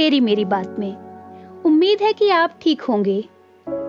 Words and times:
तेरी 0.00 0.20
मेरी 0.20 0.44
बात 0.44 0.76
में। 0.78 0.96
उम्मीद 1.62 2.02
है 2.02 2.12
कि 2.12 2.30
आप 2.30 2.50
ठीक 2.60 2.82
होंगे। 2.82 3.28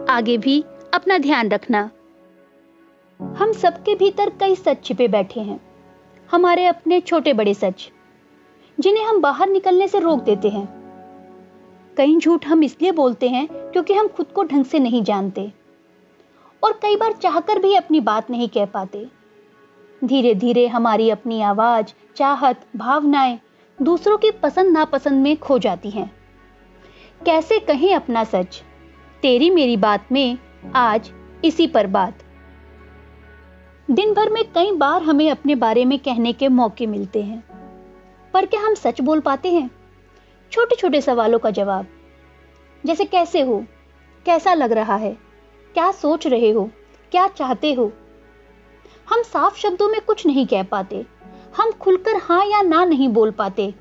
आगे 0.09 0.37
भी 0.37 0.63
अपना 0.93 1.17
ध्यान 1.17 1.49
रखना। 1.49 1.89
हम 3.21 3.51
सबके 3.51 3.95
भीतर 3.95 4.29
कई 4.29 4.55
सच 4.55 4.83
छिपे 4.83 5.07
बैठे 5.07 5.39
हैं। 5.39 5.61
हमारे 6.31 6.65
अपने 6.65 7.01
छोटे 7.01 7.33
बड़े 7.33 7.53
सच, 7.53 7.91
जिन्हें 8.79 9.05
हम 9.05 9.21
बाहर 9.21 9.49
निकलने 9.49 9.87
से 9.87 9.99
रोक 9.99 10.21
देते 10.21 10.49
हैं। 10.49 10.69
कई 11.97 12.17
झूठ 12.17 12.47
हम 12.47 12.63
इसलिए 12.63 12.91
बोलते 12.91 13.29
हैं 13.29 13.47
क्योंकि 13.51 13.93
हम 13.93 14.07
खुद 14.07 14.25
को 14.25 14.43
ढंग 14.43 14.65
से 14.65 14.79
नहीं 14.79 15.03
जानते। 15.03 15.51
और 16.63 16.71
कई 16.71 16.95
बार 16.95 17.11
चाहकर 17.11 17.59
भी 17.59 17.75
अपनी 17.75 17.99
बात 17.99 18.29
नहीं 18.29 18.49
कह 18.49 18.65
पाते। 18.65 19.07
धीरे 20.03 20.35
धीरे 20.35 20.67
हमारी 20.67 21.09
अपनी 21.09 21.41
आवाज़, 21.41 21.93
चाहत, 22.15 22.65
भावनाएँ 22.75 23.39
दूसरों 23.81 24.17
की 24.17 24.31
पसंद 24.31 24.71
नापसंद 24.71 25.23
में 25.23 25.37
खो 25.37 25.59
जाती 25.59 25.89
हैं। 25.89 26.13
कैसे 27.25 27.59
कहें 27.59 27.95
अपना 27.95 28.23
सच? 28.23 28.63
तेरी 29.21 29.49
मेरी 29.49 29.77
बात 29.77 30.11
में 30.11 30.37
आज 30.75 31.11
इसी 31.45 31.67
पर 31.67 31.87
बात। 31.87 32.23
दिन 33.91 34.13
भर 34.13 34.29
में 34.29 34.43
कई 34.43 34.71
बार 34.71 35.03
हमें 35.03 35.31
अपने 35.31 35.55
बारे 35.55 35.85
में 35.85 35.99
कहने 35.99 36.33
के 36.33 36.47
मौके 36.47 36.85
मिलते 36.85 37.21
हैं। 37.21 37.43
पर 38.33 38.45
क्या 38.45 38.61
हम 38.61 38.73
सच 38.73 39.01
बोल 39.01 39.19
पाते 39.19 39.53
हैं? 39.53 39.71
छोटे 40.51 40.75
छोटे 40.75 41.01
सवालों 41.01 41.39
का 41.39 41.49
जवाब। 41.49 41.87
जैसे 42.85 43.05
कैसे 43.05 43.41
हो? 43.41 43.65
कैसा 44.25 44.53
लग 44.53 44.71
रहा 44.71 44.95
है? 44.95 45.17
क्या 45.73 45.91
सोच 45.91 46.27
रहे 46.27 46.49
हो? 46.49 46.69
क्या 47.11 47.27
चाहते 47.27 47.73
हो? 47.73 47.91
हम 49.09 49.21
साफ़ 49.21 49.57
शब्दों 49.57 49.89
में 49.89 50.01
कुछ 50.01 50.25
नहीं 50.25 50.47
कह 50.47 50.63
पाते। 50.63 51.05
हम 51.57 51.71
खुलकर 51.71 52.15
हाँ 52.15 52.45
या 52.45 52.61
ना 52.61 52.83
नहीं 52.85 53.07
बोल 53.09 53.31
पाते। 53.31 53.73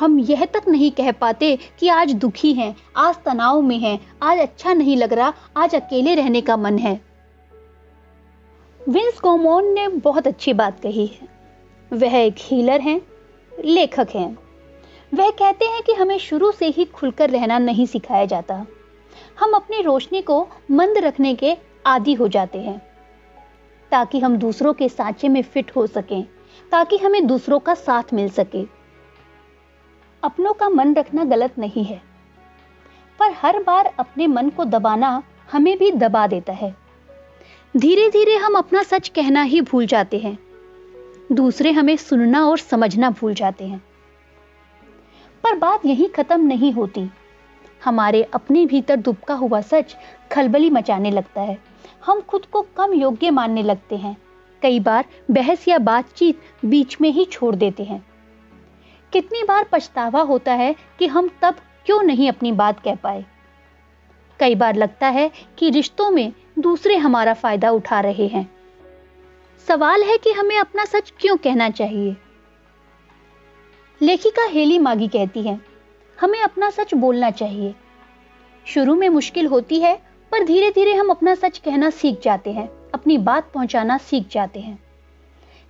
हम 0.00 0.18
यह 0.18 0.44
तक 0.44 0.68
नहीं 0.68 0.90
कह 0.90 1.10
पाते 1.12 1.58
कि 1.78 1.88
आज 1.88 2.12
दुखी 2.12 2.52
हैं, 2.52 2.74
आज 2.96 3.16
तनाव 3.24 3.60
में 3.62 3.78
हैं, 3.78 3.98
आज 4.22 4.38
अच्छा 4.38 4.72
नहीं 4.72 4.96
लग 4.96 5.12
रहा, 5.12 5.32
आज 5.56 5.74
अकेले 5.74 6.14
रहने 6.14 6.40
का 6.40 6.56
मन 6.56 6.78
है। 6.78 7.00
विंस 8.80 9.20
गोमोन 9.22 9.72
ने 9.72 9.88
बहुत 9.88 10.26
अच्छी 10.26 10.52
बात 10.52 10.80
कही 10.80 11.06
है। 11.06 11.28
वह 11.92 12.16
एक 12.16 12.34
हीलर 12.38 12.80
हैं, 12.80 13.00
लेखक 13.52 14.08
हैं। 14.14 14.38
वह 15.14 15.30
कहते 15.30 15.64
हैं 15.64 15.82
कि 15.82 15.92
हमें 15.92 16.18
शुरू 16.18 16.52
से 16.52 16.66
ही 16.66 16.84
खुलकर 16.84 17.30
रहना 17.30 17.58
नहीं 17.58 17.86
सिखाया 17.86 18.24
जाता। 18.24 18.66
हम 19.40 19.52
अपनी 19.52 19.82
रोशनी 19.82 20.22
को 20.22 20.46
मंद 20.70 20.98
रखने 20.98 21.34
के 21.34 21.56
आदि 21.86 22.14
हो 22.14 22.28
जाते 22.28 22.58
हैं, 22.58 22.80
ताकि 23.92 24.18
हम 24.18 24.36
दूसरों 24.36 24.72
के 24.72 24.88
सांचे 24.88 25.28
में 25.28 25.42
फिट 25.42 25.76
हो 25.76 25.86
सकें। 25.86 26.24
ताकि 26.72 26.96
हमें 26.96 27.26
दूसरों 27.26 27.58
का 27.58 27.74
साथ 27.74 28.12
मिल 28.14 28.28
सके। 28.28 28.64
अपनों 30.22 30.52
का 30.52 30.68
मन 30.68 30.94
रखना 30.94 31.24
गलत 31.24 31.58
नहीं 31.58 31.84
है, 31.84 32.02
पर 33.18 33.32
हर 33.32 33.62
बार 33.62 33.86
अपने 33.98 34.26
मन 34.26 34.48
को 34.48 34.64
दबाना 34.64 35.22
हमें 35.52 35.78
भी 35.78 35.90
दबा 35.92 36.26
देता 36.26 36.52
है। 36.52 36.74
धीरे 37.76 38.08
धीरे 38.08 38.36
हम 38.36 38.54
अपना 38.54 38.82
सच 38.82 39.08
कहना 39.08 39.42
ही 39.42 39.60
भूल 39.60 39.86
जाते 39.86 40.18
हैं। 40.18 40.38
दूसरे 41.32 41.72
हमें 41.72 41.96
सुनना 41.96 42.44
और 42.46 42.58
समझना 42.58 43.10
भूल 43.10 43.34
जाते 43.34 43.66
हैं। 43.66 43.82
पर 45.44 45.56
बात 45.56 45.86
यही 45.86 46.06
खत्म 46.06 46.40
नहीं 46.40 46.72
होती। 46.72 47.08
हमारे 47.84 48.22
अपने 48.22 48.66
भीतर 48.66 48.96
दुबका 48.96 49.34
हुआ 49.34 49.60
सच 49.60 49.96
खलबली 50.32 50.70
मचाने 50.70 51.10
लगता 51.10 51.40
है। 51.40 51.58
हम 52.06 52.20
खुद 52.20 52.46
को 52.46 52.62
कम 52.76 52.92
योग्य 52.92 53.30
मानने 53.30 53.62
लगते 53.62 53.96
हैं। 53.96 54.16
कई 54.62 54.80
बार 54.80 55.04
बहस 55.30 55.68
या 55.68 55.78
बातचीत 55.78 56.40
बीच 56.64 57.00
में 57.00 57.10
ही 57.10 57.24
छोड़ 57.24 57.56
देते 57.56 57.84
हैं। 57.84 58.06
कितनी 59.12 59.42
बार 59.42 59.68
पछतावा 59.72 60.20
होता 60.20 60.52
है 60.52 60.76
कि 60.98 61.06
हम 61.06 61.30
तब 61.42 61.56
क्यों 61.86 62.02
नहीं 62.02 62.28
अपनी 62.28 62.52
बात 62.52 62.80
कह 62.80 62.94
पाए? 62.94 63.24
कई 64.40 64.54
बार 64.54 64.76
लगता 64.76 65.08
है 65.08 65.30
कि 65.58 65.70
रिश्तों 65.70 66.10
में 66.10 66.32
दूसरे 66.58 66.96
हमारा 66.96 67.34
फ़ायदा 67.34 67.70
उठा 67.70 68.00
रहे 68.00 68.26
हैं। 68.26 68.50
सवाल 69.68 70.02
है 70.02 70.18
कि 70.18 70.32
हमें 70.32 70.58
अपना 70.58 70.84
सच 70.84 71.12
क्यों 71.20 71.36
कहना 71.36 71.70
चाहिए? 71.70 72.16
लेखिका 74.02 74.44
हेली 74.44 74.78
मागी 74.78 75.08
कहती 75.08 75.42
है, 75.42 75.60
हमें 76.20 76.40
अपना 76.40 76.70
सच 76.70 76.94
बोलना 76.94 77.30
चाहिए। 77.30 77.74
शुरू 78.66 78.94
में 78.94 79.08
मुश्किल 79.08 79.46
होती 79.46 79.80
है, 79.80 80.02
पर 80.32 80.44
धीरे 80.44 80.70
धीरे 80.70 80.94
हम 80.94 81.08
अपना 81.08 81.34
सच 81.34 81.58
कहना 81.58 81.90
सीख 81.90 82.20
जाते 82.22 82.52
हैं। 82.52 82.79
अपनी 82.94 83.18
बात 83.18 83.52
पहुंचाना 83.52 83.98
सीख 83.98 84.28
जाते 84.28 84.60
हैं। 84.60 84.78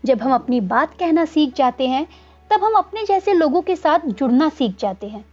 जब 0.05 0.23
हम 0.23 0.35
अपनी 0.35 0.61
बात 0.61 0.95
कहना 0.95 1.25
सीख 1.25 1.55
जाते 1.55 1.89
हैं, 1.89 2.07
तब 2.51 2.65
हम 2.65 2.75
अपने 2.75 3.05
जैसे 3.05 3.33
लोगों 3.33 3.63
के 3.63 3.77
साथ 3.77 3.99
जुड़ना 4.07 4.49
सीख 4.49 4.77
जाते 4.79 5.09
हैं। 5.09 5.25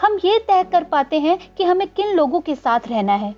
हम 0.00 0.18
ये 0.24 0.38
तय 0.38 0.64
कर 0.64 0.84
पाते 0.84 1.20
हैं 1.20 1.38
कि 1.54 1.64
हमें 1.64 1.86
किन 1.88 2.14
लोगों 2.14 2.40
के 2.40 2.54
साथ 2.54 2.80
रहना 2.88 3.12
है। 3.12 3.34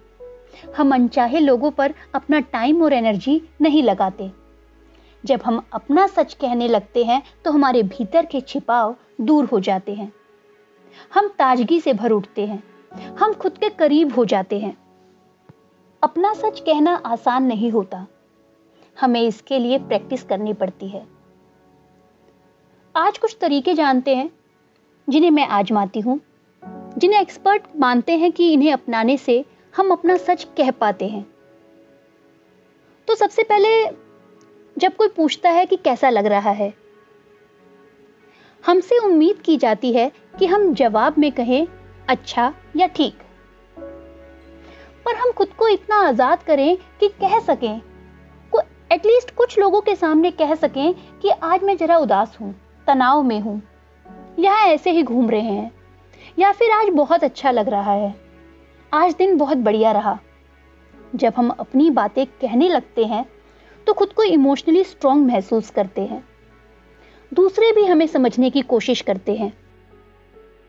हम 0.76 0.94
अनचाहे 0.94 1.41
लोगों 1.41 1.70
पर 1.70 1.94
अपना 2.14 2.41
टाइम 2.41 2.82
और 2.82 2.92
एनर्जी 2.92 3.42
नहीं 3.60 3.82
लगाते। 3.82 4.30
जब 5.24 5.41
हम 5.44 5.62
अपना 5.72 6.06
सच 6.06 6.34
कहने 6.34 6.68
लगते 6.68 7.04
हैं 7.04 7.22
तो 7.44 7.52
हमारे 7.52 7.82
भीतर 7.82 8.26
के 8.26 8.41
छिपाव 8.41 8.97
दूर 9.20 9.44
हो 9.44 9.60
जाते 9.60 9.94
हैं। 9.94 10.12
हम 11.14 11.28
ताजगी 11.28 11.80
से 11.80 11.92
भर 11.92 12.10
उठते 12.10 12.47
हैं। 12.47 12.62
हम 13.16 13.32
खुद 13.32 13.58
के 13.58 13.68
करीब 13.68 14.14
हो 14.14 14.24
जाते 14.24 14.58
हैं। 14.58 14.76
अपना 16.02 16.34
सच 16.34 16.60
कहना 16.60 16.94
आसान 16.94 17.42
नहीं 17.42 17.70
होता। 17.70 18.06
हमें 19.00 19.22
इसके 19.22 19.58
लिए 19.58 19.78
प्रैक्टिस 19.78 20.22
करनी 20.22 20.52
पड़ती 20.52 20.88
है। 20.88 21.06
आज 22.96 23.18
कुछ 23.18 23.36
तरीके 23.40 23.74
जानते 23.74 24.16
हैं, 24.16 24.30
जिन्हें 25.10 25.30
मैं 25.30 25.46
आजमाती 25.46 26.00
हूँ, 26.00 26.20
जिन्हें 26.98 27.20
एक्सपर्ट 27.20 27.62
मानते 27.76 28.16
हैं 28.16 28.32
कि 28.32 28.52
इन्हें 28.52 28.72
अपनाने 28.72 29.16
से 29.16 29.44
हम 29.76 29.90
अपना 29.90 30.16
सच 30.16 30.44
कह 30.56 30.70
पाते 30.70 31.08
हैं। 31.08 31.26
तो 33.08 33.14
सबसे 33.14 33.42
पहले, 33.42 33.86
जब 34.78 34.96
कोई 34.96 35.08
पूछता 35.08 35.50
है 35.50 35.66
कि 35.66 35.76
कैसा 35.76 36.10
लग 36.10 36.26
रहा 36.26 36.50
है, 36.50 36.74
हमसे 38.66 38.98
उम्मीद 38.98 39.36
की 39.36 39.56
जाती 39.56 39.92
है 39.92 40.12
कि 40.38 40.46
हम 40.46 40.74
जवाब 40.74 41.18
में 41.18 41.32
कहें 41.32 41.66
अच्छा 42.08 42.54
या 42.76 42.86
ठीक। 42.86 43.18
हम 45.20 45.31
खुद 45.31 45.48
को 45.48 45.66
इतना 45.69 45.97
आज़ाद 45.98 46.42
करें 46.42 46.76
कि 47.00 47.08
कह 47.20 47.38
सकें। 47.41 47.81
एटलीस्ट 48.92 49.34
कुछ 49.34 49.58
लोगों 49.58 49.81
के 49.81 49.94
सामने 49.94 50.31
कह 50.31 50.54
सकें 50.54 50.94
कि 51.22 51.31
आज 51.31 51.64
मैं 51.64 51.76
जरा 51.76 51.97
उदास 51.97 52.36
हूँ, 52.41 52.54
तनाव 52.86 53.22
में 53.22 53.38
हूँ, 53.41 53.60
या 54.38 54.54
ऐसे 54.64 54.91
ही 54.91 55.03
घूम 55.03 55.28
रहे 55.30 55.41
हैं, 55.41 55.70
या 56.38 56.53
फिर 56.53 56.70
आज 56.70 56.88
बहुत 56.88 57.25
अच्छा 57.25 57.50
लग 57.50 57.69
रहा 57.69 57.92
है। 57.92 58.14
आज 58.92 59.14
दिन 59.14 59.36
बहुत 59.36 59.59
बढ़िया 59.59 59.92
रहा। 59.92 60.19
जब 61.14 61.34
हम 61.36 61.50
अपनी 61.50 61.91
बातें 61.91 62.25
कहने 62.26 62.69
लगते 62.69 63.04
हैं 63.04 63.25
तो 63.86 63.92
खुद 63.92 64.12
को 64.12 64.22
इमोशनली 64.22 64.84
स्ट्रांग 64.84 65.26
महसूस 65.26 65.70
करते 65.70 66.00
हैं। 66.03 66.22
दूसरे 67.32 67.72
भी 67.72 67.84
हमें 67.84 68.06
समझने 68.06 68.50
की 68.50 68.62
कोशिश 68.62 69.00
करते 69.00 69.34
हैं। 69.34 69.53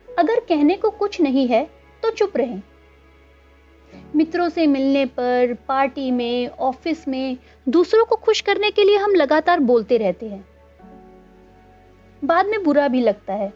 अगर 0.07 0.39
कहने 0.39 0.75
को 0.75 0.89
कुछ 0.91 1.19
नहीं 1.21 1.47
है 1.47 1.63
तो 2.03 2.11
चुप 2.11 2.37
रहें। 2.37 2.61
मित्रों 4.15 4.49
से 4.49 4.67
मिलने 4.67 5.05
पर, 5.05 5.57
पार्टी 5.67 6.11
में, 6.11 6.47
ऑफ़िस 6.47 7.07
में, 7.07 7.37
दूसरों 7.69 8.05
को 8.05 8.15
खुश 8.15 8.41
करने 8.41 8.71
के 8.71 8.83
लिए 8.83 8.97
हम 8.97 9.15
लगातार 9.15 9.59
बोलते 9.59 9.97
रहते 9.97 10.25
हैं। 10.25 10.45
बाद 12.25 12.45
में 12.45 12.63
बुरा 12.63 12.87
भी 12.87 13.01
लगता 13.01 13.33
है। 13.33 13.53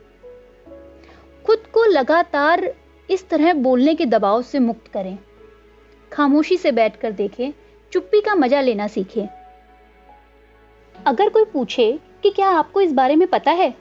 खुद 1.46 1.58
को 1.74 1.86
लगातार 1.86 2.74
इस 3.10 3.30
तरह 3.30 3.54
बोलने 3.54 3.96
के 3.96 4.06
दबाव 4.06 4.42
से 4.42 4.60
मुक्त 4.60 4.88
करें। 4.88 5.18
खामोशी 6.14 6.58
से 6.58 6.72
बैठकर 6.72 7.12
देखें, 7.12 7.52
चुप्पी 7.92 8.22
का 8.22 8.36
मज़ा 8.36 8.62
लेना 8.62 8.88
सीखें। 8.88 9.28
अगर 11.06 11.30
कोई 11.30 11.46
पूछे 11.46 12.00
कि 12.24 12.30
क्या 12.30 12.50
आपको 12.50 12.82
इस 12.82 12.94
बारे 12.94 13.16
में 13.16 13.28
पता 13.28 13.52
है? 13.52 13.76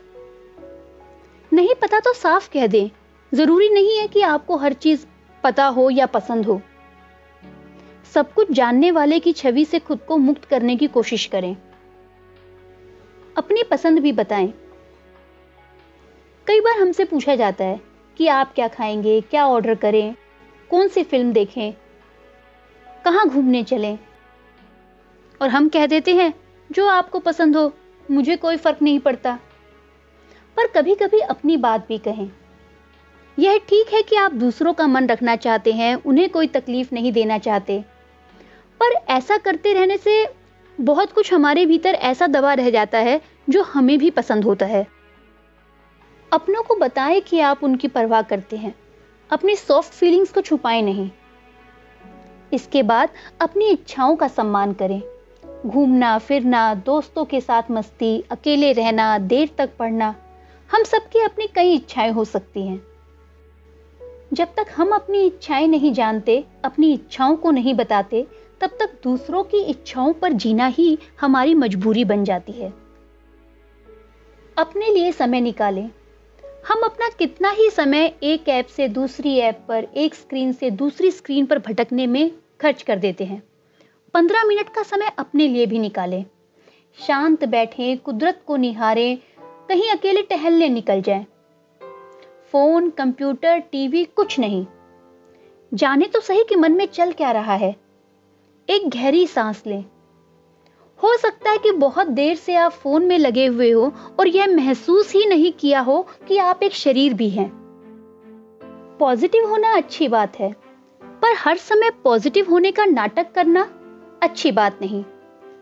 नहीं 1.53 1.75
पता 1.81 1.99
तो 1.99 2.13
साफ़ 2.13 2.49
कह 2.53 2.67
दें, 2.67 2.89
ज़रूरी 3.33 3.69
नहीं 3.69 3.97
है 3.97 4.07
कि 4.07 4.21
आपको 4.21 4.55
हर 4.55 4.73
चीज़ 4.73 5.05
पता 5.45 5.65
हो 5.65 5.89
या 5.89 6.05
पसंद 6.05 6.45
हो। 6.45 6.61
सब 8.13 8.33
कुछ 8.33 8.51
जानने 8.51 8.91
वाले 8.91 9.19
की 9.19 9.33
छवि 9.33 9.65
से 9.65 9.79
खुद 9.79 9.99
को 9.99 10.17
मुक्त 10.17 10.45
करने 10.45 10.75
की 10.75 10.87
कोशिश 10.87 11.25
करें। 11.25 11.57
अपनी 13.37 13.63
पसंद 13.63 13.99
भी 13.99 14.11
बताएँ। 14.11 14.53
कई 16.47 16.59
बार 16.59 16.81
हमसे 16.81 17.05
पूछा 17.05 17.35
जाता 17.35 17.65
है 17.65 17.81
कि 18.17 18.27
आप 18.27 18.53
क्या 18.53 18.67
खाएँगे, 18.67 19.21
क्या 19.21 19.47
ऑर्डर 19.47 19.75
करें, 19.75 20.15
कौन 20.69 20.87
सी 20.87 21.03
फ़िल्म 21.03 21.33
देखें, 21.33 21.73
कहाँ 23.05 23.29
घूमने 23.29 23.63
चलें। 23.63 23.99
और 25.41 25.49
हम 25.49 25.69
कह 25.69 25.85
देते 25.85 26.15
हैं, 26.15 26.33
जो 26.71 26.87
आपको 26.87 27.19
पसंद 27.19 27.57
हो, 27.57 27.73
मुझे 28.11 28.35
कोई 28.35 28.57
फ़र्क 28.57 28.81
नहीं 28.81 28.99
पड़ता। 28.99 29.39
पर 30.57 30.67
कभी 30.67 30.95
कभी 30.95 31.19
अपनी 31.19 31.57
बात 31.57 31.87
भी 31.87 31.97
कहें। 31.97 32.31
यह 33.39 33.57
ठीक 33.57 33.93
है 33.93 34.01
कि 34.01 34.15
आप 34.15 34.33
दूसरों 34.33 34.73
का 34.73 34.87
मन 34.87 35.07
रखना 35.07 35.35
चाहते 35.35 35.71
हैं, 35.71 35.95
उन्हें 35.95 36.29
कोई 36.29 36.47
तकलीफ़ 36.47 36.89
नहीं 36.93 37.11
देना 37.11 37.37
चाहते। 37.37 37.85
पर 38.79 38.91
ऐसा 38.91 39.37
करते 39.37 39.73
रहने 39.73 39.97
से 39.97 40.27
बहुत 40.81 41.11
कुछ 41.11 41.33
हमारे 41.33 41.65
भीतर 41.65 41.95
ऐसा 41.95 42.27
दबा 42.27 42.53
रह 42.53 42.69
जाता 42.69 42.97
है, 42.97 43.21
जो 43.49 43.63
हमें 43.63 43.99
भी 43.99 44.09
पसंद 44.09 44.43
होता 44.43 44.65
है। 44.65 44.87
अपनों 46.33 46.63
को 46.63 46.75
बताएँ 46.75 47.21
कि 47.21 47.39
आप 47.39 47.63
उनकी 47.63 47.87
परवाह 47.87 48.21
करते 48.21 48.57
हैं। 48.57 48.75
अपनी 49.29 49.55
सॉफ्ट 49.55 49.93
फीलिंग्स 49.93 50.31
को 50.31 50.41
छुपाएँ 50.41 50.81
नहीं। 50.81 51.09
इसके 52.53 52.83
बाद 52.83 53.09
अपनी 53.41 53.69
इच्छाओं 53.69 54.15
का 54.15 54.27
सम्मान 54.27 54.73
करें। 54.73 55.01
घूमना, 55.65 56.17
फिरना, 56.17 56.75
दोस्तों 56.75 57.25
के 57.25 57.41
साथ 57.41 57.63
मस्ती, 57.71 58.23
अकेले 58.31 58.71
रहना, 58.71 59.17
देर 59.17 59.49
तक 59.57 59.69
पढ़ना, 59.79 60.15
हम 60.71 60.83
सबकी 60.83 61.19
अपनी 61.19 61.47
कई 61.47 61.73
इच्छाएँ 61.73 62.11
हो 62.11 62.25
सकती 62.25 62.67
हैं। 62.67 62.94
जब 64.35 64.47
तक 64.47 64.65
हम 64.75 64.89
अपनी 64.89 65.21
इच्छाएँ 65.21 65.67
नहीं 65.67 65.93
जानते, 65.93 66.45
अपनी 66.65 66.93
इच्छाओं 66.93 67.35
को 67.35 67.51
नहीं 67.51 67.73
बताते, 67.73 68.27
तब 68.61 68.69
तक 68.69 68.99
दूसरों 69.03 69.43
की 69.43 69.63
इच्छाओं 69.63 70.13
पर 70.13 70.33
जीना 70.33 70.67
ही 70.67 70.97
हमारी 71.21 71.53
मजबूरी 71.53 72.05
बन 72.05 72.23
जाती 72.23 72.51
है। 72.51 72.73
अपने 74.57 74.93
लिए 74.93 75.11
समय 75.11 75.41
निकालें। 75.41 75.89
हम 76.67 76.81
अपना 76.83 77.09
कितना 77.09 77.49
ही 77.49 77.69
समय 77.69 78.15
एक 78.23 78.49
ऐप 78.49 78.65
से 78.65 78.87
दूसरी 78.87 79.37
ऐप 79.37 79.59
पर, 79.67 79.87
एक 79.95 80.15
स्क्रीन 80.15 80.53
से 80.53 80.71
दूसरी 80.71 81.11
स्क्रीन 81.11 81.45
पर 81.45 81.59
भटकने 81.59 82.07
में 82.07 82.31
खर्च 82.61 82.81
कर 82.81 82.99
देते 82.99 83.23
हैं। 83.23 83.43
पंद्रह 84.13 84.43
मिनट 84.43 84.69
का 84.69 84.83
समय 84.83 85.11
अपने 85.19 85.47
लिए 85.47 85.65
भी 85.65 85.79
निकालें। 85.79 86.25
शांत 87.07 87.45
बैठें, 87.45 87.97
कुदरत 87.97 88.41
को 88.47 88.55
निहारें, 88.55 89.17
कहीं 89.69 89.89
अकेले 89.89 90.21
टहलने 90.21 90.69
निकल 90.69 91.01
जाएँ। 91.01 91.25
फ़ोन, 92.51 92.89
कंप्यूटर, 92.89 93.57
टीवी, 93.57 94.05
कुछ 94.05 94.39
नहीं। 94.39 94.65
जाने 95.73 96.05
तो 96.05 96.19
सही 96.19 96.43
कि 96.49 96.55
मन 96.55 96.71
में 96.71 96.85
चल 96.85 97.11
क्या 97.11 97.31
रहा 97.31 97.53
है। 97.53 97.75
एक 98.69 98.89
गहरी 98.89 99.27
सांस 99.27 99.63
लें। 99.67 99.85
हो 101.03 101.17
सकता 101.17 101.51
है 101.51 101.57
कि 101.57 101.71
बहुत 101.71 102.07
देर 102.07 102.35
से 102.35 102.55
आप 102.55 102.71
फ़ोन 102.71 103.05
में 103.05 103.17
लगे 103.17 103.45
हुए 103.45 103.71
हो 103.71 103.91
और 104.19 104.27
यह 104.27 104.47
महसूस 104.47 105.13
ही 105.13 105.25
नहीं 105.25 105.51
किया 105.51 105.79
हो 105.79 106.07
कि 106.27 106.37
आप 106.37 106.63
एक 106.63 106.71
शरीर 106.71 107.13
भी 107.13 107.29
हैं। 107.29 107.51
पॉजिटिव 108.99 109.49
होना 109.49 109.75
अच्छी 109.75 110.07
बात 110.07 110.39
है, 110.39 110.55
पर 111.03 111.35
हर 111.37 111.57
समय 111.57 111.89
पॉजिटिव 111.89 112.49
होने 112.49 112.71
का 112.71 112.85
नाटक 112.85 113.31
करना 113.31 113.61
अच्छी 114.23 114.51
बात 114.51 114.79
नहीं। 114.81 115.03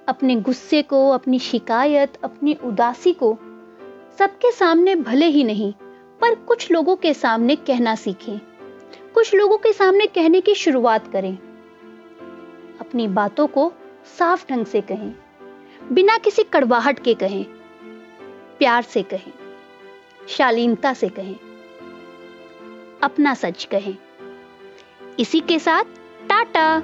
अपने 0.07 0.35
गुस्से 0.35 0.81
को, 0.81 1.09
अपनी 1.09 1.39
शिकायत, 1.39 2.13
अपनी 2.23 2.57
उदासी 2.63 3.13
को 3.13 3.37
सबके 4.19 4.51
सामने 4.51 4.95
भले 4.95 5.25
ही 5.25 5.43
नहीं। 5.43 5.73
पर 6.23 6.35
कुछ 6.35 6.71
लोगों 6.71 6.95
के 6.95 7.13
सामने 7.13 7.55
कहना 7.55 7.95
सीखें। 7.95 8.39
कुछ 9.13 9.35
लोगों 9.35 9.57
के 9.57 9.73
सामने 9.73 10.07
कहने 10.07 10.41
की 10.41 10.55
शुरुआत 10.55 11.11
करें। 11.11 11.37
अपनी 12.79 13.07
बातों 13.07 13.47
को 13.47 13.73
साफ़ 14.19 14.45
ढंग 14.49 14.65
से 14.65 14.81
कहें। 14.81 15.15
बिना 15.91 16.17
किसी 16.17 16.43
कड़वाहट 16.43 16.99
के 16.99 17.13
कहें। 17.13 17.45
प्यार 18.59 18.81
से 18.81 19.03
कहें। 19.03 19.33
शालीनता 20.27 20.93
से 20.93 21.09
कहें। 21.09 21.35
अपना 23.03 23.33
सच 23.33 23.67
कहें। 23.71 23.97
इसी 25.19 25.39
के 25.39 25.59
साथ 25.59 25.83
टाटा। 26.29 26.83